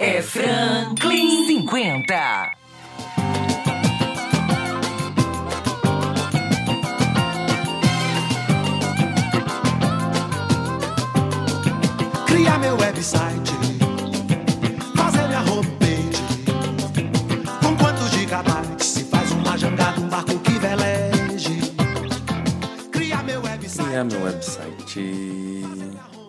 É 0.00 0.22
Franklin 0.22 1.44
50. 1.44 2.52
Criar 12.26 12.58
meu 12.60 12.76
website, 12.76 13.50
fazer 14.94 15.26
minha 15.26 15.40
homepage. 15.40 16.22
Com 17.60 17.76
quantos 17.76 18.10
gigabytes 18.12 18.86
se 18.86 19.04
faz 19.04 19.32
uma 19.32 19.58
jangada, 19.58 20.00
um 20.00 20.08
barco 20.08 20.38
que 20.38 20.52
veleje? 20.60 21.72
Criar 22.92 23.24
meu 23.24 23.42
website. 23.42 23.84
criar 23.84 24.04
meu 24.04 24.22
website, 24.22 25.58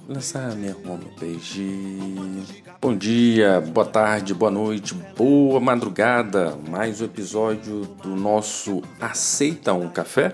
lançar 0.09 0.55
minha 0.55 0.75
homepage. 0.85 2.43
Bom 2.81 2.97
dia, 2.97 3.61
boa 3.61 3.85
tarde, 3.85 4.33
boa 4.33 4.49
noite, 4.49 4.95
boa 5.15 5.59
madrugada. 5.59 6.57
Mais 6.67 6.99
um 6.99 7.05
episódio 7.05 7.85
do 8.01 8.15
nosso 8.15 8.81
Aceita 8.99 9.71
um 9.71 9.87
Café? 9.87 10.33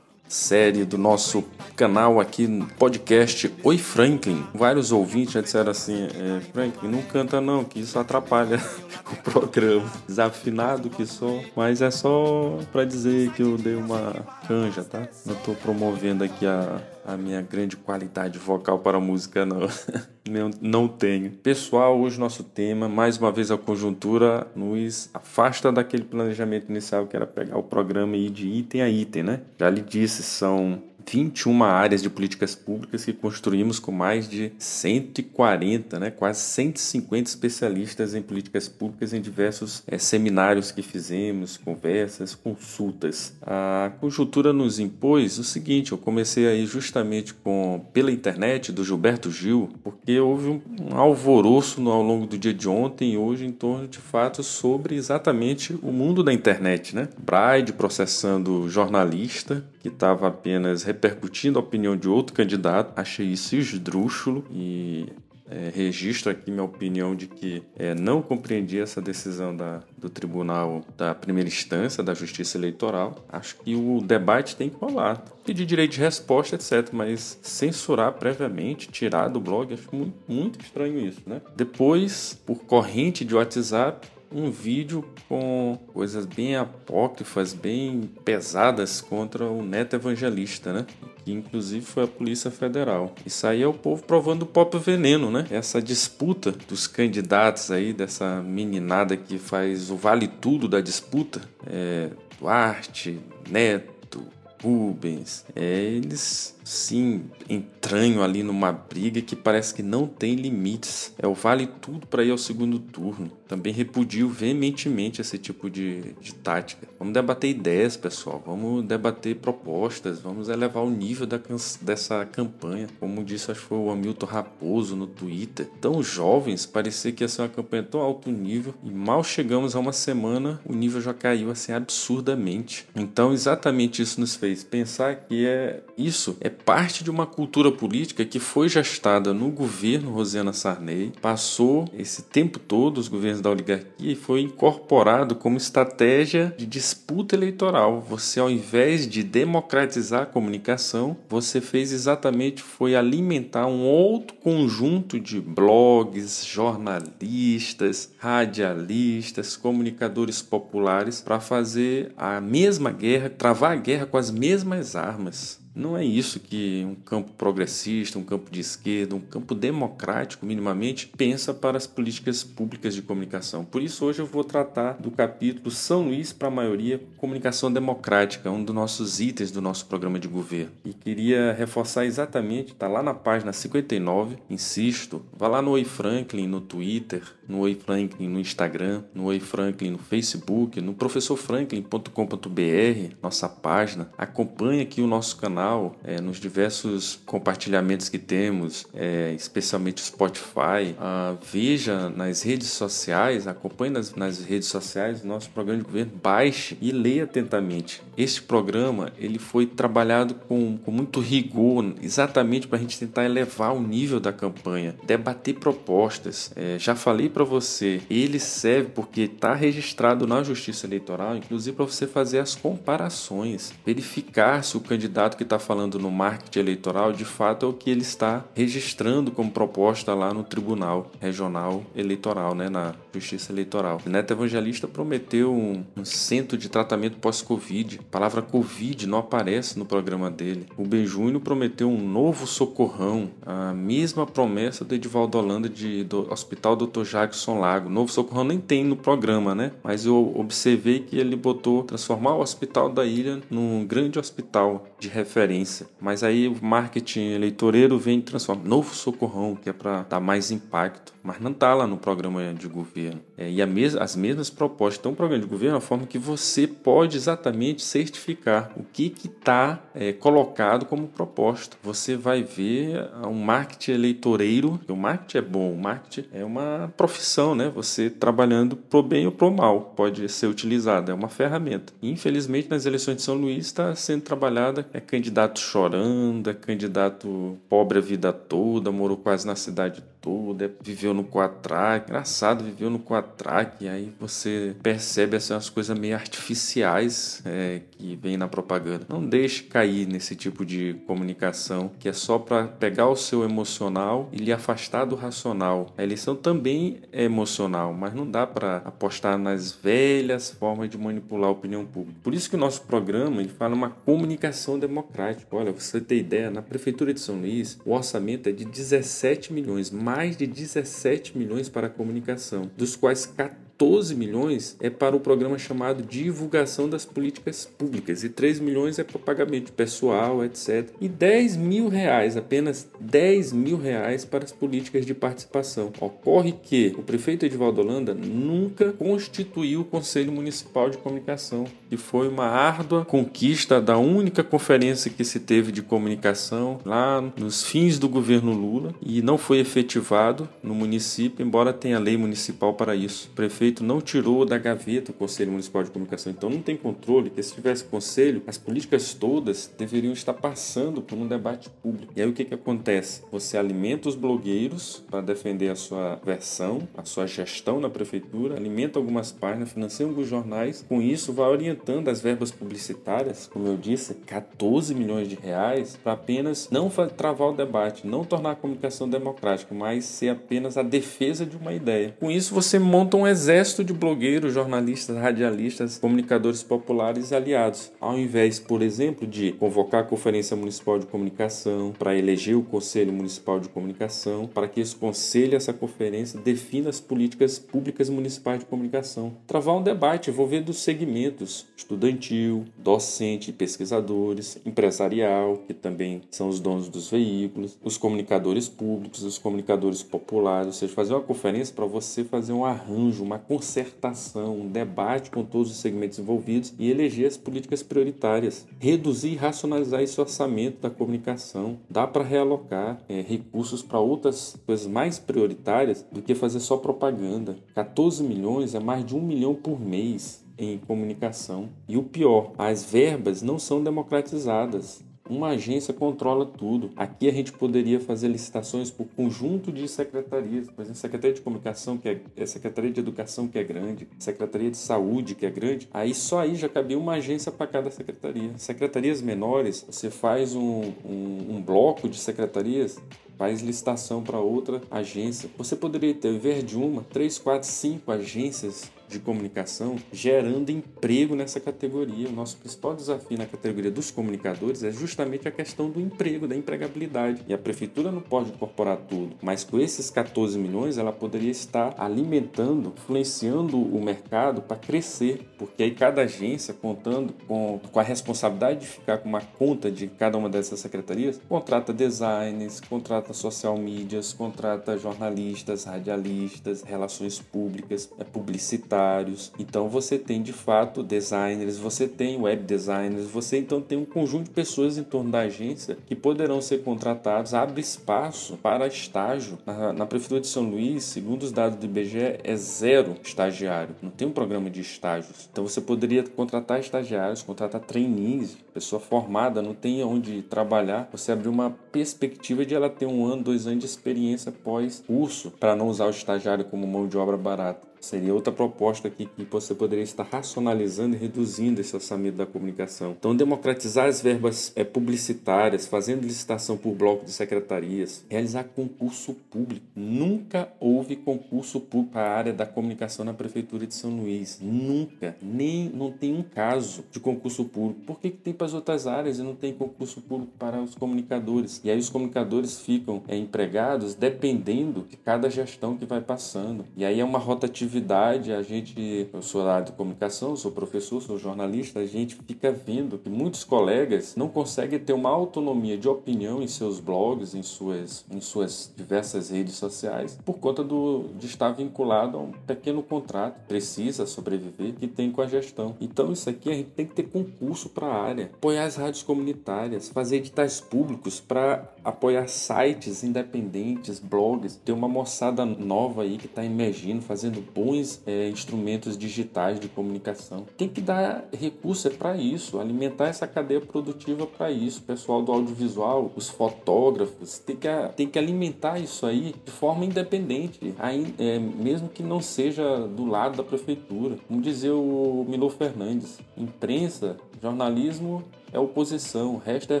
Série 0.28 0.84
do 0.84 0.98
nosso 0.98 1.42
canal 1.74 2.20
aqui 2.20 2.46
podcast 2.78 3.54
Oi 3.64 3.78
Franklin. 3.78 4.44
Vários 4.54 4.92
ouvintes 4.92 5.32
já 5.32 5.40
disseram 5.40 5.70
assim: 5.70 6.06
é, 6.06 6.40
Franklin, 6.52 6.88
não 6.88 7.02
canta 7.02 7.40
não, 7.40 7.64
que 7.64 7.80
isso 7.80 7.98
atrapalha 7.98 8.60
o 9.10 9.16
programa. 9.16 9.90
Desafinado 10.06 10.90
que 10.90 11.06
sou, 11.06 11.42
mas 11.56 11.80
é 11.80 11.90
só 11.90 12.58
pra 12.70 12.84
dizer 12.84 13.32
que 13.32 13.42
eu 13.42 13.56
dei 13.56 13.74
uma 13.74 14.26
canja, 14.46 14.84
tá? 14.84 15.08
Não 15.24 15.34
tô 15.36 15.54
promovendo 15.54 16.22
aqui 16.24 16.46
a, 16.46 16.78
a 17.08 17.16
minha 17.16 17.40
grande 17.40 17.74
qualidade 17.74 18.38
vocal 18.38 18.78
para 18.80 19.00
música, 19.00 19.46
não. 19.46 19.60
Não- 20.28 20.50
não 20.60 20.86
tenho. 20.86 21.30
Pessoal, 21.30 21.98
hoje 21.98 22.20
nosso 22.20 22.44
tema, 22.44 22.86
mais 22.86 23.16
uma 23.16 23.32
vez 23.32 23.50
a 23.50 23.56
conjuntura 23.56 24.46
nos 24.54 25.08
afasta 25.14 25.72
daquele 25.72 26.02
planejamento 26.04 26.68
inicial 26.68 27.06
que 27.06 27.16
era 27.16 27.26
pegar 27.26 27.56
o 27.56 27.62
programa 27.62 28.14
e 28.14 28.26
ir 28.26 28.30
de 28.30 28.46
item 28.46 28.82
a 28.82 28.90
item, 28.90 29.22
né? 29.22 29.40
Já 29.58 29.70
lhe 29.70 29.80
disse, 29.80 30.22
são 30.22 30.82
21 31.10 31.64
áreas 31.64 32.02
de 32.02 32.10
políticas 32.10 32.54
públicas 32.54 33.04
que 33.04 33.12
construímos 33.12 33.78
com 33.78 33.90
mais 33.90 34.28
de 34.28 34.52
140, 34.58 35.98
né, 35.98 36.10
quase 36.10 36.40
150 36.40 37.30
especialistas 37.30 38.14
em 38.14 38.22
políticas 38.22 38.68
públicas 38.68 39.12
em 39.12 39.20
diversos 39.20 39.82
eh, 39.86 39.98
seminários 39.98 40.70
que 40.70 40.82
fizemos, 40.82 41.56
conversas, 41.56 42.34
consultas. 42.34 43.34
A 43.42 43.92
conjuntura 44.00 44.52
nos 44.52 44.78
impôs 44.78 45.38
o 45.38 45.44
seguinte, 45.44 45.92
eu 45.92 45.98
comecei 45.98 46.46
aí 46.46 46.66
justamente 46.66 47.32
com 47.32 47.84
pela 47.92 48.12
internet 48.12 48.70
do 48.72 48.84
Gilberto 48.84 49.30
Gil, 49.30 49.70
porque 49.82 50.18
houve 50.20 50.48
um, 50.48 50.60
um 50.92 50.96
alvoroço 50.96 51.80
no, 51.80 51.90
ao 51.90 52.02
longo 52.02 52.26
do 52.26 52.36
dia 52.36 52.52
de 52.52 52.68
ontem 52.68 53.14
e 53.14 53.16
hoje 53.16 53.46
em 53.46 53.52
torno 53.52 53.88
de 53.88 53.98
fatos 53.98 54.46
sobre 54.46 54.94
exatamente 54.94 55.78
o 55.82 55.90
mundo 55.90 56.22
da 56.22 56.32
internet, 56.32 56.94
né? 56.94 57.08
Braide 57.18 57.72
processando 57.72 58.68
jornalista 58.68 59.64
que 59.80 59.88
estava 59.88 60.28
apenas 60.28 60.82
repercutindo 60.98 61.58
a 61.58 61.62
opinião 61.62 61.96
de 61.96 62.08
outro 62.08 62.34
candidato. 62.34 62.92
Achei 62.98 63.26
isso 63.26 63.54
esdrúxulo 63.54 64.44
e 64.50 65.06
é, 65.48 65.70
registro 65.74 66.30
aqui 66.30 66.50
minha 66.50 66.64
opinião 66.64 67.14
de 67.14 67.26
que 67.26 67.62
é, 67.76 67.94
não 67.94 68.20
compreendi 68.20 68.78
essa 68.78 69.00
decisão 69.00 69.56
da, 69.56 69.80
do 69.96 70.10
Tribunal 70.10 70.84
da 70.96 71.14
Primeira 71.14 71.48
Instância 71.48 72.02
da 72.02 72.12
Justiça 72.12 72.58
Eleitoral. 72.58 73.24
Acho 73.28 73.56
que 73.60 73.74
o 73.74 74.00
debate 74.02 74.56
tem 74.56 74.68
que 74.68 74.76
rolar. 74.76 75.24
Pedir 75.44 75.64
direito 75.64 75.92
de 75.92 76.00
resposta, 76.00 76.56
etc. 76.56 76.90
Mas 76.92 77.38
censurar 77.40 78.12
previamente, 78.12 78.88
tirar 78.88 79.28
do 79.28 79.40
blog, 79.40 79.72
acho 79.72 79.88
muito, 79.94 80.14
muito 80.28 80.60
estranho 80.60 80.98
isso, 80.98 81.22
né? 81.26 81.40
Depois, 81.56 82.38
por 82.44 82.64
corrente 82.64 83.24
de 83.24 83.34
WhatsApp, 83.34 84.06
um 84.30 84.50
vídeo 84.50 85.04
com 85.28 85.78
coisas 85.92 86.26
bem 86.26 86.56
apócrifas, 86.56 87.54
bem 87.54 88.10
pesadas 88.24 89.00
contra 89.00 89.44
o 89.44 89.62
neto 89.62 89.96
evangelista, 89.96 90.72
né? 90.72 90.86
Que 91.24 91.32
inclusive 91.32 91.84
foi 91.84 92.04
a 92.04 92.08
Polícia 92.08 92.50
Federal. 92.50 93.14
Isso 93.24 93.46
aí 93.46 93.62
é 93.62 93.66
o 93.66 93.72
povo 93.72 94.02
provando 94.02 94.42
o 94.42 94.46
próprio 94.46 94.80
veneno, 94.80 95.30
né? 95.30 95.46
Essa 95.50 95.80
disputa 95.80 96.52
dos 96.52 96.86
candidatos 96.86 97.70
aí, 97.70 97.92
dessa 97.92 98.42
meninada 98.42 99.16
que 99.16 99.38
faz 99.38 99.90
o 99.90 99.96
vale 99.96 100.28
tudo 100.28 100.68
da 100.68 100.80
disputa, 100.80 101.40
é, 101.66 102.10
Duarte, 102.38 103.18
Neto, 103.48 104.22
Rubens, 104.62 105.44
é, 105.54 105.84
eles 105.84 106.57
sim 106.68 107.24
entranham 107.48 108.22
ali 108.22 108.42
numa 108.42 108.70
briga 108.70 109.22
que 109.22 109.34
parece 109.34 109.72
que 109.72 109.82
não 109.82 110.06
tem 110.06 110.34
limites. 110.34 111.14
É 111.18 111.26
o 111.26 111.32
vale 111.32 111.66
tudo 111.66 112.06
para 112.06 112.22
ir 112.22 112.30
ao 112.30 112.36
segundo 112.36 112.78
turno. 112.78 113.30
Também 113.48 113.72
repudio 113.72 114.28
veementemente 114.28 115.22
esse 115.22 115.38
tipo 115.38 115.70
de, 115.70 116.12
de 116.20 116.34
tática. 116.34 116.86
Vamos 116.98 117.14
debater 117.14 117.48
ideias, 117.48 117.96
pessoal. 117.96 118.42
Vamos 118.44 118.84
debater 118.84 119.36
propostas. 119.36 120.20
Vamos 120.20 120.50
elevar 120.50 120.84
o 120.84 120.90
nível 120.90 121.26
da, 121.26 121.40
dessa 121.80 122.26
campanha. 122.26 122.86
Como 123.00 123.24
disse, 123.24 123.50
acho 123.50 123.62
que 123.62 123.66
foi 123.66 123.78
o 123.78 123.90
Hamilton 123.90 124.26
Raposo 124.26 124.94
no 124.94 125.06
Twitter. 125.06 125.66
Tão 125.80 126.02
jovens, 126.02 126.66
parecia 126.66 127.12
que 127.12 127.24
ia 127.24 127.28
ser 127.28 127.42
uma 127.42 127.48
campanha 127.48 127.82
tão 127.84 128.00
alto 128.00 128.30
nível. 128.30 128.74
E 128.84 128.90
mal 128.90 129.24
chegamos 129.24 129.74
a 129.74 129.78
uma 129.78 129.92
semana, 129.92 130.60
o 130.66 130.74
nível 130.74 131.00
já 131.00 131.14
caiu 131.14 131.50
assim 131.50 131.72
absurdamente. 131.72 132.86
Então, 132.94 133.32
exatamente 133.32 134.02
isso 134.02 134.20
nos 134.20 134.36
fez 134.36 134.62
pensar 134.62 135.16
que 135.16 135.46
é 135.46 135.82
isso 135.96 136.36
é 136.40 136.50
parte 136.64 137.02
de 137.02 137.10
uma 137.10 137.26
cultura 137.26 137.70
política 137.70 138.24
que 138.24 138.38
foi 138.38 138.68
gestada 138.68 139.32
no 139.32 139.50
governo 139.50 140.10
Rosiana 140.10 140.52
Sarney, 140.52 141.12
passou 141.20 141.86
esse 141.96 142.22
tempo 142.22 142.58
todo 142.58 142.98
os 142.98 143.08
governos 143.08 143.40
da 143.40 143.50
oligarquia 143.50 144.12
e 144.12 144.16
foi 144.16 144.40
incorporado 144.40 145.34
como 145.34 145.56
estratégia 145.56 146.54
de 146.56 146.66
disputa 146.66 147.34
eleitoral. 147.34 148.00
Você, 148.00 148.40
ao 148.40 148.50
invés 148.50 149.08
de 149.08 149.22
democratizar 149.22 150.22
a 150.22 150.26
comunicação, 150.26 151.16
você 151.28 151.60
fez 151.60 151.92
exatamente 151.92 152.62
foi 152.62 152.94
alimentar 152.94 153.66
um 153.66 153.82
outro 153.82 154.36
conjunto 154.36 155.18
de 155.18 155.40
blogs, 155.40 156.44
jornalistas, 156.44 158.12
radialistas, 158.18 159.56
comunicadores 159.56 160.42
populares 160.42 161.20
para 161.20 161.40
fazer 161.40 162.12
a 162.16 162.40
mesma 162.40 162.90
guerra, 162.90 163.30
travar 163.30 163.72
a 163.72 163.76
guerra 163.76 164.06
com 164.06 164.16
as 164.16 164.30
mesmas 164.30 164.96
armas. 164.96 165.60
Não 165.78 165.96
é 165.96 166.04
isso 166.04 166.40
que 166.40 166.84
um 166.84 166.96
campo 166.96 167.30
progressista, 167.38 168.18
um 168.18 168.24
campo 168.24 168.50
de 168.50 168.58
esquerda, 168.58 169.14
um 169.14 169.20
campo 169.20 169.54
democrático, 169.54 170.44
minimamente, 170.44 171.06
pensa 171.16 171.54
para 171.54 171.76
as 171.76 171.86
políticas 171.86 172.42
públicas 172.42 172.96
de 172.96 173.00
comunicação. 173.00 173.64
Por 173.64 173.80
isso, 173.80 174.04
hoje 174.04 174.20
eu 174.20 174.26
vou 174.26 174.42
tratar 174.42 174.94
do 174.94 175.08
capítulo 175.12 175.70
São 175.70 176.06
Luís 176.06 176.32
para 176.32 176.48
a 176.48 176.50
maioria, 176.50 177.00
comunicação 177.16 177.72
democrática, 177.72 178.50
um 178.50 178.64
dos 178.64 178.74
nossos 178.74 179.20
itens 179.20 179.52
do 179.52 179.62
nosso 179.62 179.86
programa 179.86 180.18
de 180.18 180.26
governo. 180.26 180.72
E 180.84 180.92
queria 180.92 181.52
reforçar 181.52 182.04
exatamente, 182.04 182.72
está 182.72 182.88
lá 182.88 183.00
na 183.00 183.14
página 183.14 183.52
59, 183.52 184.36
insisto, 184.50 185.22
vá 185.32 185.46
lá 185.46 185.62
no 185.62 185.70
Oi 185.70 185.84
Franklin, 185.84 186.48
no 186.48 186.60
Twitter, 186.60 187.22
no 187.48 187.60
Oi 187.60 187.74
Franklin 187.74 188.28
no 188.28 188.38
Instagram, 188.38 189.02
no 189.14 189.24
Oi 189.24 189.40
Franklin 189.40 189.90
no 189.90 189.98
Facebook, 189.98 190.80
no 190.80 190.92
professorfranklin.com.br, 190.92 193.14
nossa 193.22 193.48
página. 193.48 194.10
Acompanhe 194.18 194.82
aqui 194.82 195.00
o 195.00 195.06
nosso 195.06 195.36
canal 195.38 195.96
é, 196.04 196.20
nos 196.20 196.38
diversos 196.38 197.18
compartilhamentos 197.24 198.08
que 198.08 198.18
temos, 198.18 198.86
é, 198.94 199.32
especialmente 199.34 200.02
o 200.02 200.06
Spotify. 200.06 200.94
Ah, 200.98 201.36
veja 201.50 202.10
nas 202.10 202.42
redes 202.42 202.68
sociais, 202.68 203.46
acompanhe 203.46 203.92
nas, 203.92 204.14
nas 204.14 204.44
redes 204.44 204.68
sociais 204.68 205.24
nosso 205.24 205.48
programa 205.50 205.80
de 205.80 205.86
governo, 205.86 206.12
baixe 206.22 206.76
e 206.80 206.92
leia 206.92 207.24
atentamente. 207.24 208.02
Este 208.16 208.42
programa 208.42 209.12
ele 209.16 209.38
foi 209.38 209.64
trabalhado 209.64 210.34
com, 210.34 210.76
com 210.76 210.90
muito 210.90 211.20
rigor, 211.20 211.94
exatamente 212.02 212.66
para 212.66 212.78
a 212.78 212.80
gente 212.80 212.98
tentar 212.98 213.24
elevar 213.24 213.74
o 213.74 213.80
nível 213.80 214.18
da 214.18 214.32
campanha, 214.32 214.96
debater 215.04 215.54
propostas. 215.54 216.50
É, 216.56 216.78
já 216.78 216.94
falei 216.94 217.28
para 217.38 217.44
você, 217.44 218.00
ele 218.10 218.40
serve 218.40 218.90
porque 218.92 219.20
está 219.20 219.54
registrado 219.54 220.26
na 220.26 220.42
Justiça 220.42 220.88
Eleitoral, 220.88 221.36
inclusive 221.36 221.76
para 221.76 221.84
você 221.84 222.04
fazer 222.04 222.40
as 222.40 222.56
comparações, 222.56 223.72
verificar 223.86 224.64
se 224.64 224.76
o 224.76 224.80
candidato 224.80 225.36
que 225.36 225.44
está 225.44 225.56
falando 225.56 226.00
no 226.00 226.10
marketing 226.10 226.58
eleitoral 226.58 227.12
de 227.12 227.24
fato 227.24 227.64
é 227.64 227.68
o 227.68 227.72
que 227.72 227.90
ele 227.90 228.02
está 228.02 228.44
registrando 228.56 229.30
como 229.30 229.52
proposta 229.52 230.14
lá 230.14 230.34
no 230.34 230.42
Tribunal 230.42 231.12
Regional 231.20 231.84
Eleitoral, 231.94 232.56
né, 232.56 232.68
na 232.68 232.92
Justiça 233.14 233.52
Eleitoral. 233.52 234.00
O 234.04 234.10
Neto 234.10 234.32
Evangelista 234.32 234.88
prometeu 234.88 235.52
um, 235.52 235.84
um 235.96 236.04
centro 236.04 236.58
de 236.58 236.68
tratamento 236.68 237.18
pós-Covid. 237.18 238.00
A 238.00 238.10
palavra 238.10 238.42
Covid 238.42 239.06
não 239.06 239.18
aparece 239.18 239.78
no 239.78 239.84
programa 239.84 240.28
dele. 240.28 240.66
O 240.76 240.84
Ben 240.84 241.06
Júnior 241.06 241.40
prometeu 241.40 241.88
um 241.88 242.00
novo 242.00 242.48
socorrão, 242.48 243.30
a 243.46 243.72
mesma 243.72 244.26
promessa 244.26 244.84
do 244.84 244.94
Edivaldo 244.94 245.38
Holanda 245.38 245.68
de, 245.68 246.02
do 246.02 246.32
Hospital 246.32 246.74
Dr. 246.74 247.04
Jacques 247.04 247.27
Jackson 247.28 247.60
Lago. 247.60 247.88
Novo 247.88 248.10
Socorrão 248.10 248.44
nem 248.44 248.58
tem 248.58 248.82
no 248.82 248.96
programa, 248.96 249.54
né? 249.54 249.72
Mas 249.82 250.06
eu 250.06 250.32
observei 250.36 251.00
que 251.00 251.16
ele 251.18 251.36
botou 251.36 251.82
transformar 251.82 252.34
o 252.34 252.40
hospital 252.40 252.88
da 252.88 253.04
ilha 253.04 253.40
num 253.50 253.84
grande 253.86 254.18
hospital 254.18 254.86
de 254.98 255.08
referência. 255.08 255.86
Mas 256.00 256.22
aí 256.22 256.48
o 256.48 256.56
marketing 256.60 257.32
eleitoreiro 257.32 257.98
vem 257.98 258.20
transformar 258.20 258.64
Novo 258.64 258.94
Socorrão, 258.94 259.54
que 259.54 259.68
é 259.68 259.72
para 259.72 260.02
dar 260.02 260.20
mais 260.20 260.50
impacto. 260.50 261.12
Mas 261.22 261.40
não 261.40 261.50
está 261.50 261.74
lá 261.74 261.86
no 261.86 261.98
programa 261.98 262.54
de 262.54 262.66
governo. 262.66 263.20
É, 263.36 263.50
e 263.50 263.64
mes 263.66 263.94
as 263.94 264.16
mesmas 264.16 264.48
propostas 264.48 264.94
estão 264.94 265.12
no 265.12 265.16
programa 265.16 265.42
de 265.42 265.48
governo, 265.48 265.76
a 265.76 265.80
forma 265.80 266.06
que 266.06 266.18
você 266.18 266.66
pode 266.66 267.16
exatamente 267.16 267.82
certificar 267.82 268.72
o 268.76 268.82
que 268.82 269.12
está 269.24 269.82
é, 269.94 270.12
colocado 270.12 270.86
como 270.86 271.06
proposta. 271.06 271.76
Você 271.82 272.16
vai 272.16 272.42
ver 272.42 273.10
um 273.26 273.34
marketing 273.34 273.92
eleitoreiro, 273.92 274.80
o 274.88 274.96
marketing 274.96 275.38
é 275.38 275.42
bom, 275.42 275.72
o 275.72 275.78
marketing 275.78 276.28
é 276.32 276.44
uma 276.44 276.92
profissão, 276.96 277.17
né? 277.54 277.70
Você 277.74 278.10
trabalhando 278.10 278.76
pro 278.76 279.02
bem 279.02 279.26
ou 279.26 279.32
pro 279.32 279.50
mal, 279.50 279.92
pode 279.96 280.28
ser 280.28 280.46
utilizado, 280.46 281.10
é 281.10 281.14
uma 281.14 281.28
ferramenta. 281.28 281.92
Infelizmente, 282.02 282.70
nas 282.70 282.86
eleições 282.86 283.16
de 283.16 283.22
São 283.22 283.34
Luís 283.34 283.66
está 283.66 283.94
sendo 283.94 284.22
trabalhada 284.22 284.86
é 284.92 285.00
candidato 285.00 285.58
chorando, 285.58 286.50
é 286.50 286.54
candidato 286.54 287.58
pobre 287.68 287.98
a 287.98 288.00
vida 288.00 288.32
toda, 288.32 288.90
morou 288.90 289.16
quase 289.16 289.46
na 289.46 289.56
cidade 289.56 290.02
toda, 290.28 290.70
viveu 290.82 291.14
no 291.14 291.24
quatraque, 291.24 292.10
engraçado, 292.10 292.62
viveu 292.62 292.90
no 292.90 292.98
quatraque, 292.98 293.86
e 293.86 293.88
aí 293.88 294.12
você 294.20 294.76
percebe 294.82 295.38
assim, 295.38 295.54
as 295.54 295.70
coisas 295.70 295.98
meio 295.98 296.14
artificiais 296.14 297.40
é, 297.46 297.80
que 297.92 298.14
vem 298.16 298.36
na 298.36 298.46
propaganda. 298.46 299.06
Não 299.08 299.24
deixe 299.24 299.62
cair 299.62 300.06
nesse 300.06 300.36
tipo 300.36 300.66
de 300.66 300.96
comunicação 301.06 301.90
que 301.98 302.10
é 302.10 302.12
só 302.12 302.38
para 302.38 302.66
pegar 302.66 303.08
o 303.08 303.16
seu 303.16 303.42
emocional 303.42 304.28
e 304.30 304.36
lhe 304.36 304.52
afastar 304.52 305.06
do 305.06 305.16
racional. 305.16 305.94
A 305.96 306.02
eleição 306.02 306.36
também 306.36 306.98
é 307.10 307.24
emocional, 307.24 307.94
mas 307.94 308.12
não 308.12 308.30
dá 308.30 308.46
para 308.46 308.76
apostar 308.84 309.38
nas 309.38 309.72
velhas 309.72 310.50
formas 310.50 310.90
de 310.90 310.98
manipular 310.98 311.48
a 311.48 311.52
opinião 311.52 311.86
pública. 311.86 312.20
Por 312.22 312.34
isso 312.34 312.50
que 312.50 312.56
o 312.56 312.58
nosso 312.58 312.82
programa 312.82 313.40
ele 313.40 313.48
fala 313.48 313.74
uma 313.74 313.88
comunicação 313.88 314.78
democrática. 314.78 315.56
Olha, 315.56 315.72
você 315.72 316.02
ter 316.02 316.18
ideia, 316.18 316.50
na 316.50 316.60
prefeitura 316.60 317.14
de 317.14 317.20
São 317.20 317.36
Luís, 317.36 317.78
o 317.84 317.92
orçamento 317.92 318.48
é 318.48 318.52
de 318.52 318.66
17 318.66 319.52
milhões, 319.52 319.90
mais 319.90 320.17
de 320.26 320.46
17 320.46 321.38
milhões 321.38 321.68
para 321.68 321.86
a 321.86 321.90
comunicação, 321.90 322.70
dos 322.76 322.96
quais 322.96 323.24
14 323.24 323.67
12 323.78 324.16
milhões 324.16 324.76
é 324.80 324.90
para 324.90 325.14
o 325.14 325.20
programa 325.20 325.56
chamado 325.56 326.02
Divulgação 326.02 326.88
das 326.88 327.04
Políticas 327.04 327.64
Públicas 327.64 328.24
e 328.24 328.28
3 328.28 328.58
milhões 328.58 328.98
é 328.98 329.04
para 329.04 329.20
pagamento 329.20 329.72
pessoal, 329.72 330.44
etc. 330.44 330.88
E 331.00 331.08
10 331.08 331.56
mil 331.56 331.88
reais, 331.88 332.36
apenas 332.36 332.88
10 332.98 333.52
mil 333.52 333.76
reais 333.76 334.24
para 334.24 334.44
as 334.44 334.50
políticas 334.50 335.06
de 335.06 335.14
participação. 335.14 335.92
Ocorre 336.00 336.52
que 336.60 336.92
o 336.98 337.02
prefeito 337.02 337.46
Edivaldo 337.46 337.80
Holanda 337.80 338.12
nunca 338.14 338.92
constituiu 338.92 339.82
o 339.82 339.84
Conselho 339.84 340.32
Municipal 340.32 340.90
de 340.90 340.98
Comunicação, 340.98 341.64
que 341.88 341.96
foi 341.96 342.26
uma 342.26 342.46
árdua 342.46 343.04
conquista 343.04 343.80
da 343.80 343.96
única 343.96 344.42
conferência 344.42 345.08
que 345.08 345.24
se 345.24 345.38
teve 345.38 345.70
de 345.70 345.82
comunicação 345.82 346.80
lá 346.84 347.22
nos 347.36 347.62
fins 347.62 347.96
do 347.96 348.08
governo 348.08 348.52
Lula 348.52 348.92
e 349.00 349.22
não 349.22 349.38
foi 349.38 349.60
efetivado 349.60 350.48
no 350.62 350.74
município, 350.74 351.46
embora 351.46 351.72
tenha 351.72 352.00
lei 352.00 352.16
municipal 352.16 352.74
para 352.74 352.96
isso. 352.96 353.28
O 353.32 353.36
prefeito 353.36 353.67
prefeito 353.68 353.84
não 353.84 354.00
tirou 354.00 354.44
da 354.44 354.56
gaveta 354.56 355.10
o 355.10 355.14
Conselho 355.14 355.50
Municipal 355.52 355.82
de 355.82 355.90
Comunicação, 355.90 356.32
então 356.32 356.48
não 356.48 356.62
tem 356.62 356.76
controle, 356.76 357.30
que 357.30 357.42
se 357.42 357.54
tivesse 357.54 357.84
conselho, 357.84 358.42
as 358.46 358.56
políticas 358.56 359.14
todas 359.14 359.70
deveriam 359.76 360.12
estar 360.12 360.32
passando 360.32 361.02
por 361.02 361.16
um 361.16 361.26
debate 361.26 361.68
público. 361.82 362.12
E 362.16 362.22
aí 362.22 362.28
o 362.28 362.32
que, 362.32 362.44
que 362.44 362.54
acontece? 362.54 363.22
Você 363.30 363.58
alimenta 363.58 364.08
os 364.08 364.14
blogueiros 364.14 365.04
para 365.10 365.20
defender 365.20 365.68
a 365.68 365.76
sua 365.76 366.18
versão, 366.24 366.88
a 366.96 367.04
sua 367.04 367.26
gestão 367.26 367.80
na 367.80 367.90
prefeitura, 367.90 368.56
alimenta 368.56 368.98
algumas 368.98 369.30
páginas, 369.32 369.72
financia 369.72 370.06
alguns 370.06 370.28
jornais, 370.28 370.84
com 370.88 371.02
isso 371.02 371.32
vai 371.32 371.48
orientando 371.48 372.08
as 372.08 372.20
verbas 372.20 372.50
publicitárias, 372.50 373.48
como 373.52 373.66
eu 373.66 373.76
disse, 373.76 374.14
14 374.14 374.94
milhões 374.94 375.28
de 375.28 375.34
reais, 375.34 375.98
para 376.02 376.12
apenas 376.12 376.68
não 376.70 376.88
travar 376.88 377.48
o 377.48 377.56
debate, 377.56 378.06
não 378.06 378.24
tornar 378.24 378.52
a 378.52 378.56
comunicação 378.56 379.08
democrática, 379.08 379.74
mas 379.74 380.04
ser 380.04 380.30
apenas 380.30 380.78
a 380.78 380.82
defesa 380.82 381.44
de 381.44 381.56
uma 381.56 381.72
ideia. 381.72 382.16
Com 382.18 382.30
isso 382.30 382.54
você 382.54 382.78
monta 382.78 383.16
um 383.16 383.26
exército 383.26 383.57
exército 383.58 383.82
de 383.82 383.92
blogueiros, 383.92 384.54
jornalistas, 384.54 385.16
radialistas, 385.16 385.98
comunicadores 385.98 386.62
populares 386.62 387.32
aliados. 387.32 387.90
Ao 388.00 388.16
invés, 388.16 388.60
por 388.60 388.82
exemplo, 388.82 389.26
de 389.26 389.50
convocar 389.50 390.02
a 390.02 390.06
Conferência 390.06 390.56
Municipal 390.56 390.96
de 390.96 391.06
Comunicação 391.06 391.92
para 391.98 392.16
eleger 392.16 392.56
o 392.56 392.62
Conselho 392.62 393.12
Municipal 393.12 393.58
de 393.58 393.68
Comunicação, 393.68 394.46
para 394.46 394.68
que 394.68 394.80
esse 394.80 394.94
conselho, 394.94 395.56
essa 395.56 395.72
conferência, 395.72 396.38
defina 396.38 396.88
as 396.88 397.00
políticas 397.00 397.58
públicas 397.58 398.08
municipais 398.08 398.60
de 398.60 398.66
comunicação. 398.66 399.32
Travar 399.44 399.76
um 399.76 399.82
debate 399.82 400.30
envolvendo 400.30 400.68
os 400.68 400.78
segmentos 400.78 401.66
estudantil, 401.76 402.64
docente, 402.78 403.50
pesquisadores, 403.50 404.58
empresarial, 404.64 405.64
que 405.66 405.74
também 405.74 406.22
são 406.30 406.48
os 406.48 406.60
donos 406.60 406.88
dos 406.88 407.10
veículos, 407.10 407.76
os 407.82 407.98
comunicadores 407.98 408.68
públicos, 408.68 409.24
os 409.24 409.36
comunicadores 409.36 410.00
populares, 410.00 410.68
ou 410.68 410.72
seja, 410.74 410.92
fazer 410.92 411.14
uma 411.14 411.22
conferência 411.22 411.74
para 411.74 411.86
você 411.86 412.22
fazer 412.22 412.52
um 412.52 412.64
arranjo, 412.64 413.24
uma 413.24 413.47
concertação, 413.48 414.60
um 414.60 414.68
debate 414.68 415.30
com 415.30 415.42
todos 415.42 415.70
os 415.70 415.78
segmentos 415.78 416.18
envolvidos 416.18 416.74
e 416.78 416.90
eleger 416.90 417.26
as 417.26 417.38
políticas 417.38 417.82
prioritárias. 417.82 418.66
Reduzir 418.78 419.32
e 419.32 419.36
racionalizar 419.36 420.02
esse 420.02 420.20
orçamento 420.20 420.82
da 420.82 420.90
comunicação. 420.90 421.78
Dá 421.88 422.06
para 422.06 422.22
realocar 422.22 423.00
é, 423.08 423.22
recursos 423.22 423.82
para 423.82 423.98
outras 423.98 424.54
coisas 424.66 424.86
mais 424.86 425.18
prioritárias 425.18 426.04
do 426.12 426.20
que 426.20 426.34
fazer 426.34 426.60
só 426.60 426.76
propaganda. 426.76 427.56
14 427.74 428.22
milhões 428.22 428.74
é 428.74 428.80
mais 428.80 429.04
de 429.04 429.16
um 429.16 429.22
milhão 429.22 429.54
por 429.54 429.80
mês 429.80 430.44
em 430.58 430.76
comunicação. 430.78 431.70
E 431.88 431.96
o 431.96 432.02
pior, 432.02 432.52
as 432.58 432.84
verbas 432.84 433.40
não 433.40 433.58
são 433.58 433.82
democratizadas. 433.82 435.02
Uma 435.28 435.48
agência 435.48 435.92
controla 435.92 436.46
tudo. 436.46 436.90
Aqui 436.96 437.28
a 437.28 437.32
gente 437.32 437.52
poderia 437.52 438.00
fazer 438.00 438.28
licitações 438.28 438.90
por 438.90 439.06
conjunto 439.16 439.70
de 439.70 439.86
secretarias, 439.86 440.68
por 440.68 440.82
exemplo, 440.82 440.98
Secretaria 440.98 441.34
de 441.34 441.40
Comunicação, 441.40 441.98
que 441.98 442.08
é, 442.08 442.20
é 442.36 442.46
Secretaria 442.46 442.90
de 442.90 443.00
Educação, 443.00 443.46
que 443.46 443.58
é 443.58 443.64
grande, 443.64 444.08
Secretaria 444.18 444.70
de 444.70 444.78
Saúde, 444.78 445.34
que 445.34 445.44
é 445.44 445.50
grande. 445.50 445.88
Aí 445.92 446.14
só 446.14 446.40
aí 446.40 446.54
já 446.54 446.68
cabia 446.68 446.98
uma 446.98 447.14
agência 447.14 447.52
para 447.52 447.66
cada 447.66 447.90
secretaria. 447.90 448.50
Secretarias 448.56 449.20
menores, 449.20 449.84
você 449.88 450.10
faz 450.10 450.54
um, 450.54 450.92
um, 451.04 451.56
um 451.56 451.62
bloco 451.62 452.08
de 452.08 452.18
secretarias 452.18 452.98
faz 453.38 453.62
licitação 453.62 454.20
para 454.20 454.40
outra 454.40 454.82
agência. 454.90 455.48
Você 455.56 455.76
poderia 455.76 456.12
ter, 456.12 456.28
ao 456.28 456.34
invés 456.34 456.64
de 456.64 456.76
uma, 456.76 457.04
três, 457.04 457.38
quatro, 457.38 457.68
cinco 457.68 458.10
agências 458.10 458.90
de 459.08 459.18
comunicação 459.18 459.96
gerando 460.12 460.70
emprego 460.70 461.34
nessa 461.34 461.58
categoria. 461.58 462.28
O 462.28 462.32
nosso 462.32 462.56
principal 462.58 462.94
desafio 462.94 463.38
na 463.38 463.46
categoria 463.46 463.90
dos 463.90 464.10
comunicadores 464.10 464.82
é 464.82 464.90
justamente 464.90 465.48
a 465.48 465.50
questão 465.50 465.88
do 465.88 466.00
emprego, 466.00 466.46
da 466.46 466.54
empregabilidade. 466.54 467.42
E 467.48 467.54
a 467.54 467.58
prefeitura 467.58 468.12
não 468.12 468.20
pode 468.20 468.50
incorporar 468.50 468.98
tudo, 469.08 469.36
mas 469.42 469.64
com 469.64 469.78
esses 469.78 470.10
14 470.10 470.58
milhões 470.58 470.98
ela 470.98 471.12
poderia 471.12 471.50
estar 471.50 471.94
alimentando, 471.98 472.92
influenciando 472.96 473.80
o 473.80 474.02
mercado 474.02 474.60
para 474.62 474.76
crescer, 474.76 475.48
porque 475.56 475.82
aí 475.82 475.90
cada 475.92 476.22
agência 476.22 476.74
contando 476.74 477.34
com, 477.46 477.80
com 477.90 478.00
a 478.00 478.02
responsabilidade 478.02 478.80
de 478.80 478.86
ficar 478.86 479.18
com 479.18 479.28
uma 479.28 479.40
conta 479.40 479.90
de 479.90 480.06
cada 480.06 480.36
uma 480.36 480.48
dessas 480.48 480.80
secretarias, 480.80 481.40
contrata 481.48 481.92
designers, 481.92 482.80
contrata 482.80 483.32
social 483.32 483.76
medias, 483.78 484.32
contrata 484.32 484.98
jornalistas, 484.98 485.84
radialistas, 485.84 486.82
relações 486.82 487.38
públicas, 487.38 488.10
é 488.18 488.24
publicitário 488.24 488.97
publicitários. 488.98 489.52
Então 489.58 489.88
você 489.88 490.18
tem 490.18 490.42
de 490.42 490.52
fato 490.52 491.02
designers, 491.02 491.78
você 491.78 492.08
tem 492.08 492.40
web 492.40 492.64
designers, 492.64 493.26
você 493.26 493.58
então 493.58 493.80
tem 493.80 493.96
um 493.96 494.04
conjunto 494.04 494.44
de 494.44 494.50
pessoas 494.50 494.98
em 494.98 495.04
torno 495.04 495.30
da 495.30 495.40
agência 495.40 495.96
que 496.06 496.14
poderão 496.14 496.60
ser 496.60 496.82
contratados, 496.82 497.54
abre 497.54 497.80
espaço 497.80 498.56
para 498.56 498.86
estágio. 498.86 499.58
Na, 499.64 499.92
na 499.92 500.06
Prefeitura 500.06 500.40
de 500.40 500.46
São 500.46 500.64
Luís, 500.64 501.04
segundo 501.04 501.42
os 501.42 501.52
dados 501.52 501.78
do 501.78 501.86
IBGE, 501.86 502.40
é 502.42 502.56
zero 502.56 503.16
estagiário, 503.22 503.94
não 504.02 504.10
tem 504.10 504.26
um 504.26 504.32
programa 504.32 504.68
de 504.70 504.80
estágios. 504.80 505.48
Então 505.50 505.66
você 505.66 505.80
poderia 505.80 506.22
contratar 506.22 506.80
estagiários, 506.80 507.42
contratar 507.42 507.80
trainees, 507.80 508.56
pessoa 508.72 509.00
formada, 509.00 509.62
não 509.62 509.74
tem 509.74 510.02
onde 510.02 510.42
trabalhar, 510.42 511.08
você 511.12 511.32
abrir 511.32 511.48
uma 511.48 511.70
perspectiva 511.92 512.64
de 512.64 512.74
ela 512.74 512.88
ter 512.88 513.06
um 513.06 513.24
ano, 513.26 513.42
dois 513.42 513.66
anos 513.66 513.80
de 513.80 513.86
experiência 513.86 514.52
pós 514.52 515.02
curso, 515.06 515.50
para 515.50 515.76
não 515.76 515.88
usar 515.88 516.06
o 516.06 516.10
estagiário 516.10 516.64
como 516.64 516.86
mão 516.86 517.06
de 517.06 517.16
obra 517.16 517.36
barata. 517.36 517.88
Seria 518.00 518.34
outra 518.34 518.52
proposta 518.52 519.08
aqui 519.08 519.26
que 519.26 519.44
você 519.44 519.74
poderia 519.74 520.04
estar 520.04 520.22
racionalizando 520.22 521.16
e 521.16 521.18
reduzindo 521.18 521.80
esse 521.80 521.94
orçamento 521.94 522.36
da 522.36 522.46
comunicação. 522.46 523.14
Então, 523.18 523.34
democratizar 523.34 524.06
as 524.06 524.20
verbas 524.20 524.72
é, 524.76 524.84
publicitárias, 524.84 525.86
fazendo 525.86 526.22
licitação 526.22 526.76
por 526.76 526.94
bloco 526.94 527.24
de 527.24 527.32
secretarias, 527.32 528.24
realizar 528.28 528.64
concurso 528.64 529.34
público. 529.50 529.84
Nunca 529.96 530.68
houve 530.78 531.16
concurso 531.16 531.80
público 531.80 532.12
para 532.12 532.28
a 532.28 532.36
área 532.36 532.52
da 532.52 532.64
comunicação 532.64 533.24
na 533.24 533.34
Prefeitura 533.34 533.86
de 533.86 533.94
São 533.94 534.10
Luís. 534.10 534.58
Nunca. 534.60 535.36
Nem 535.42 535.88
não 535.88 536.12
tem 536.12 536.34
um 536.34 536.42
caso 536.42 537.04
de 537.10 537.18
concurso 537.18 537.64
público. 537.64 538.00
Por 538.06 538.20
que, 538.20 538.30
que 538.30 538.36
tem 538.36 538.52
para 538.52 538.66
as 538.66 538.74
outras 538.74 539.06
áreas 539.06 539.38
e 539.38 539.42
não 539.42 539.54
tem 539.54 539.72
concurso 539.72 540.20
público 540.20 540.52
para 540.58 540.80
os 540.80 540.94
comunicadores? 540.94 541.80
E 541.82 541.90
aí 541.90 541.98
os 541.98 542.08
comunicadores 542.08 542.80
ficam 542.80 543.22
é, 543.28 543.36
empregados 543.36 544.14
dependendo 544.14 545.06
de 545.08 545.16
cada 545.16 545.50
gestão 545.50 545.96
que 545.96 546.04
vai 546.04 546.20
passando. 546.20 546.84
E 546.96 547.04
aí 547.04 547.20
é 547.20 547.24
uma 547.24 547.38
rotatividade. 547.38 547.87
A 547.88 548.62
gente, 548.62 549.28
eu 549.32 549.42
sou 549.42 549.64
da 549.64 549.74
área 549.74 549.86
de 549.86 549.92
comunicação, 549.92 550.54
sou 550.56 550.70
professor, 550.70 551.20
sou 551.22 551.38
jornalista, 551.38 552.00
a 552.00 552.06
gente 552.06 552.36
fica 552.46 552.70
vendo 552.70 553.18
que 553.18 553.28
muitos 553.28 553.64
colegas 553.64 554.34
não 554.36 554.48
conseguem 554.48 554.98
ter 554.98 555.12
uma 555.12 555.30
autonomia 555.30 555.96
de 555.96 556.08
opinião 556.08 556.62
em 556.62 556.68
seus 556.68 557.00
blogs, 557.00 557.54
em 557.54 557.62
suas, 557.62 558.24
em 558.30 558.40
suas 558.40 558.92
diversas 558.96 559.50
redes 559.50 559.74
sociais, 559.74 560.38
por 560.44 560.58
conta 560.58 560.84
do, 560.84 561.26
de 561.38 561.46
estar 561.46 561.70
vinculado 561.70 562.36
a 562.36 562.40
um 562.40 562.52
pequeno 562.52 563.02
contrato, 563.02 563.66
precisa 563.66 564.26
sobreviver, 564.26 564.94
que 564.94 565.06
tem 565.06 565.30
com 565.30 565.40
a 565.40 565.46
gestão. 565.46 565.96
Então 566.00 566.32
isso 566.32 566.48
aqui 566.50 566.70
a 566.70 566.74
gente 566.74 566.90
tem 566.90 567.06
que 567.06 567.14
ter 567.14 567.24
concurso 567.24 567.88
para 567.88 568.06
a 568.06 568.22
área, 568.22 568.50
apoiar 568.54 568.84
as 568.84 568.96
rádios 568.96 569.22
comunitárias, 569.22 570.08
fazer 570.08 570.36
editais 570.36 570.80
públicos 570.80 571.40
para 571.40 571.88
apoiar 572.04 572.48
sites 572.48 573.22
independentes, 573.22 574.18
blogs, 574.18 574.76
ter 574.76 574.92
uma 574.92 575.08
moçada 575.08 575.64
nova 575.64 576.22
aí 576.22 576.38
que 576.38 576.46
está 576.46 576.64
emergindo, 576.64 577.22
fazendo 577.22 577.60
bons 577.78 578.20
é, 578.26 578.48
instrumentos 578.48 579.16
digitais 579.16 579.78
de 579.78 579.88
comunicação. 579.88 580.66
Tem 580.76 580.88
que 580.88 581.00
dar 581.00 581.48
recurso 581.52 582.08
é 582.08 582.10
para 582.10 582.36
isso, 582.36 582.80
alimentar 582.80 583.28
essa 583.28 583.46
cadeia 583.46 583.80
produtiva 583.80 584.46
para 584.46 584.70
isso. 584.70 585.00
O 585.00 585.02
pessoal 585.02 585.42
do 585.42 585.52
audiovisual, 585.52 586.32
os 586.34 586.48
fotógrafos, 586.48 587.58
tem 587.58 587.76
que, 587.76 587.88
tem 588.16 588.26
que 588.26 588.38
alimentar 588.38 588.98
isso 588.98 589.24
aí 589.24 589.54
de 589.64 589.70
forma 589.70 590.04
independente, 590.04 590.94
aí, 590.98 591.32
é, 591.38 591.58
mesmo 591.58 592.08
que 592.08 592.22
não 592.22 592.40
seja 592.40 593.06
do 593.06 593.24
lado 593.26 593.56
da 593.56 593.62
prefeitura. 593.62 594.36
Como 594.48 594.60
dizia 594.60 594.94
o 594.94 595.46
Milo 595.48 595.70
Fernandes, 595.70 596.38
imprensa, 596.56 597.36
jornalismo 597.62 598.42
é 598.72 598.78
oposição, 598.78 599.54
o 599.54 599.58
resto 599.58 599.92
é 599.92 600.00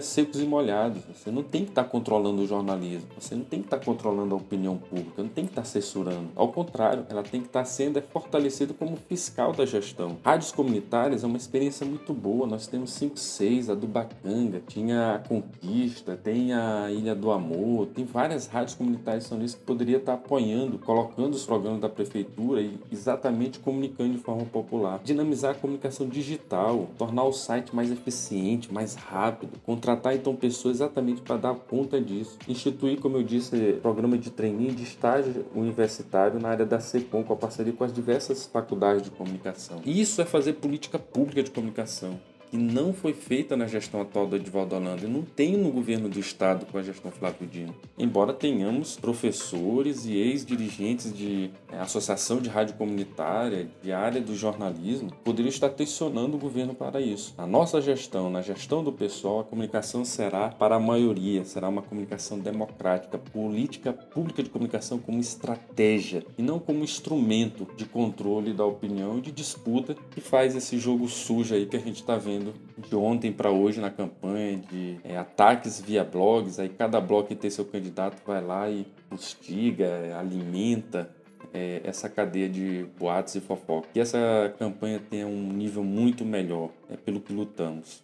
secos 0.00 0.40
e 0.40 0.44
molhados. 0.44 1.02
Você 1.14 1.30
não 1.30 1.42
tem 1.42 1.64
que 1.64 1.70
estar 1.70 1.84
tá 1.84 1.88
controlando 1.88 2.42
o 2.42 2.46
jornalismo, 2.46 3.08
você 3.18 3.34
não 3.34 3.44
tem 3.44 3.60
que 3.60 3.66
estar 3.66 3.78
tá 3.78 3.84
controlando 3.84 4.34
a 4.34 4.38
opinião 4.38 4.76
pública, 4.76 5.22
não 5.22 5.28
tem 5.28 5.44
que 5.44 5.52
estar 5.52 5.62
tá 5.62 5.68
censurando. 5.68 6.28
Ao 6.36 6.48
contrário, 6.48 7.06
ela 7.08 7.22
tem 7.22 7.40
que 7.40 7.46
estar 7.46 7.64
sendo 7.64 8.00
fortalecida 8.02 8.74
como 8.74 8.96
fiscal 9.08 9.52
da 9.52 9.64
gestão. 9.64 10.18
Rádios 10.24 10.52
comunitárias 10.52 11.24
é 11.24 11.26
uma 11.26 11.36
experiência 11.36 11.86
muito 11.86 12.12
boa. 12.12 12.46
Nós 12.46 12.66
temos 12.66 12.90
5, 12.92 13.18
6, 13.18 13.70
a 13.70 13.74
do 13.74 13.86
Bacanga, 13.86 14.62
tinha 14.66 15.14
a 15.14 15.18
Conquista, 15.18 16.16
tem 16.16 16.52
a 16.52 16.90
Ilha 16.90 17.14
do 17.14 17.30
Amor, 17.30 17.86
tem 17.86 18.04
várias 18.04 18.46
rádios 18.46 18.74
comunitárias 18.74 19.24
São 19.24 19.38
Luís 19.38 19.54
que 19.54 19.62
poderia 19.62 19.98
estar 19.98 20.14
apoiando, 20.14 20.78
colocando 20.78 21.34
os 21.34 21.44
programas 21.44 21.80
da 21.80 21.88
prefeitura 21.88 22.60
e 22.60 22.78
exatamente 22.90 23.58
comunicando 23.58 24.12
de 24.12 24.18
forma 24.18 24.44
popular. 24.44 25.00
Dinamizar 25.04 25.52
a 25.52 25.54
comunicação 25.54 26.08
digital, 26.08 26.88
tornar 26.98 27.24
o 27.24 27.32
site 27.32 27.74
mais 27.74 27.90
eficiente 27.90 28.57
mais 28.66 28.94
rápido, 28.94 29.58
contratar 29.64 30.14
então 30.14 30.34
pessoas 30.34 30.76
exatamente 30.76 31.22
para 31.22 31.36
dar 31.36 31.54
conta 31.54 32.00
disso, 32.00 32.38
instituir, 32.48 32.98
como 32.98 33.16
eu 33.16 33.22
disse, 33.22 33.78
programa 33.82 34.18
de 34.18 34.30
treininho 34.30 34.74
de 34.74 34.82
estágio 34.82 35.46
universitário 35.54 36.40
na 36.40 36.48
área 36.48 36.66
da 36.66 36.80
SECOM, 36.80 37.22
com 37.22 37.32
a 37.32 37.36
parceria 37.36 37.72
com 37.72 37.84
as 37.84 37.92
diversas 37.92 38.46
faculdades 38.46 39.02
de 39.02 39.10
comunicação. 39.10 39.80
Isso 39.84 40.20
é 40.20 40.24
fazer 40.24 40.54
política 40.54 40.98
pública 40.98 41.42
de 41.42 41.50
comunicação 41.50 42.18
que 42.50 42.56
não 42.56 42.92
foi 42.92 43.12
feita 43.12 43.56
na 43.56 43.66
gestão 43.66 44.00
atual 44.00 44.26
do 44.26 44.36
Edivaldo 44.36 44.74
Holanda 44.74 45.04
e 45.04 45.08
não 45.08 45.22
tem 45.22 45.56
no 45.56 45.70
governo 45.70 46.08
do 46.08 46.18
estado 46.18 46.66
com 46.66 46.78
a 46.78 46.82
gestão 46.82 47.10
Flávio 47.10 47.46
Dino. 47.46 47.74
Embora 47.98 48.32
tenhamos 48.32 48.96
professores 48.96 50.06
e 50.06 50.16
ex-dirigentes 50.16 51.12
de 51.12 51.50
é, 51.70 51.78
associação 51.78 52.40
de 52.40 52.48
rádio 52.48 52.76
comunitária, 52.76 53.68
de 53.82 53.92
área 53.92 54.20
do 54.20 54.34
jornalismo, 54.34 55.10
poderiam 55.22 55.50
estar 55.50 55.68
tensionando 55.70 56.36
o 56.36 56.40
governo 56.40 56.74
para 56.74 57.00
isso. 57.00 57.34
Na 57.36 57.46
nossa 57.46 57.80
gestão, 57.80 58.30
na 58.30 58.40
gestão 58.40 58.82
do 58.82 58.92
pessoal, 58.92 59.40
a 59.40 59.44
comunicação 59.44 60.04
será 60.04 60.48
para 60.48 60.76
a 60.76 60.80
maioria, 60.80 61.44
será 61.44 61.68
uma 61.68 61.82
comunicação 61.82 62.38
democrática, 62.38 63.18
política 63.18 63.92
pública 63.92 64.42
de 64.42 64.50
comunicação 64.50 64.98
como 64.98 65.20
estratégia 65.20 66.24
e 66.36 66.42
não 66.42 66.58
como 66.58 66.82
instrumento 66.82 67.66
de 67.76 67.84
controle 67.84 68.52
da 68.52 68.64
opinião 68.64 69.18
e 69.18 69.20
de 69.20 69.32
disputa 69.32 69.94
que 70.10 70.20
faz 70.20 70.56
esse 70.56 70.78
jogo 70.78 71.08
sujo 71.08 71.54
aí 71.54 71.66
que 71.66 71.76
a 71.76 71.80
gente 71.80 71.96
está 71.96 72.16
vendo 72.16 72.37
de 72.76 72.96
ontem 72.96 73.32
para 73.32 73.50
hoje 73.50 73.80
na 73.80 73.90
campanha 73.90 74.56
de 74.70 74.98
é, 75.04 75.16
ataques 75.16 75.80
via 75.80 76.04
blogs. 76.04 76.58
Aí 76.58 76.68
cada 76.68 77.00
blog 77.00 77.26
que 77.26 77.34
tem 77.34 77.50
seu 77.50 77.64
candidato 77.64 78.22
vai 78.26 78.42
lá 78.42 78.68
e 78.68 78.86
fustiga, 79.08 80.16
alimenta 80.18 81.10
é, 81.52 81.80
essa 81.84 82.08
cadeia 82.08 82.48
de 82.48 82.86
boatos 82.98 83.34
e 83.34 83.40
fofoca. 83.40 83.88
Que 83.92 84.00
essa 84.00 84.54
campanha 84.58 85.00
tenha 85.10 85.26
um 85.26 85.52
nível 85.52 85.84
muito 85.84 86.24
melhor, 86.24 86.70
é 86.90 86.96
pelo 86.96 87.20
que 87.20 87.32
lutamos. 87.32 88.02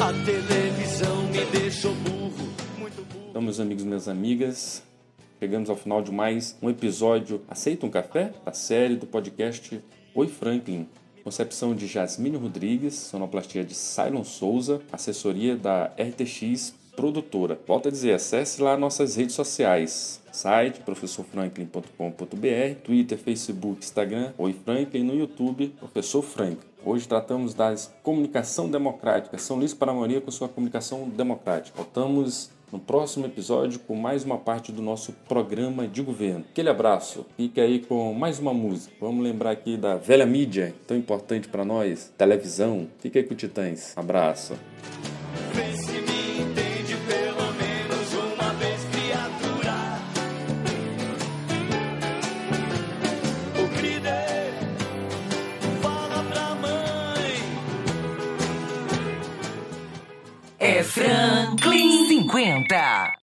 A 0.00 0.12
televisão 0.26 1.22
me 1.28 1.44
deixou 1.46 1.94
burro, 1.94 2.52
muito 2.78 3.02
burro. 3.10 3.26
Então, 3.30 3.40
meus 3.40 3.58
amigos, 3.58 3.84
minhas 3.84 4.06
amigas, 4.06 4.82
Chegamos 5.40 5.68
ao 5.68 5.76
final 5.76 6.00
de 6.00 6.12
mais 6.12 6.56
um 6.62 6.70
episódio 6.70 7.42
Aceita 7.48 7.84
um 7.84 7.90
Café? 7.90 8.32
Da 8.44 8.52
série 8.52 8.94
do 8.94 9.06
podcast 9.06 9.82
Oi 10.14 10.28
Franklin. 10.28 10.88
Concepção 11.24 11.74
de 11.74 11.88
Jasmine 11.88 12.36
Rodrigues, 12.36 12.94
sonoplastia 12.94 13.64
de 13.64 13.74
Cylon 13.74 14.22
Souza, 14.22 14.80
assessoria 14.92 15.56
da 15.56 15.90
RTX 15.98 16.72
Produtora. 16.94 17.58
Volto 17.66 17.88
a 17.88 17.90
dizer, 17.90 18.12
acesse 18.12 18.62
lá 18.62 18.76
nossas 18.76 19.16
redes 19.16 19.34
sociais. 19.34 20.22
Site 20.30 20.80
professorfranklin.com.br, 20.80 22.80
Twitter, 22.84 23.18
Facebook, 23.18 23.80
Instagram, 23.80 24.32
Oi 24.38 24.52
Franklin, 24.52 25.02
no 25.02 25.16
YouTube, 25.16 25.74
Professor 25.80 26.22
Franklin. 26.22 26.68
Hoje 26.84 27.08
tratamos 27.08 27.54
das 27.54 27.92
comunicação 28.02 28.70
democrática. 28.70 29.36
São 29.38 29.56
Luís 29.56 29.74
para 29.74 29.90
a 29.90 29.94
maioria 29.94 30.20
com 30.20 30.30
sua 30.30 30.48
comunicação 30.48 31.08
democrática. 31.08 31.76
Voltamos 31.76 32.50
no 32.72 32.78
próximo 32.78 33.26
episódio 33.26 33.78
com 33.80 33.94
mais 33.94 34.24
uma 34.24 34.38
parte 34.38 34.72
do 34.72 34.82
nosso 34.82 35.12
programa 35.28 35.86
de 35.86 36.02
governo. 36.02 36.44
Aquele 36.50 36.68
abraço, 36.68 37.24
fique 37.36 37.60
aí 37.60 37.80
com 37.80 38.12
mais 38.12 38.38
uma 38.38 38.52
música. 38.52 38.94
Vamos 39.00 39.22
lembrar 39.22 39.50
aqui 39.52 39.76
da 39.76 39.96
velha 39.96 40.26
mídia, 40.26 40.74
tão 40.86 40.96
importante 40.96 41.48
para 41.48 41.64
nós, 41.64 42.12
televisão. 42.18 42.88
Fique 42.98 43.18
aí 43.18 43.24
com 43.24 43.34
o 43.34 43.36
Titãs. 43.36 43.96
Abraço. 43.96 44.54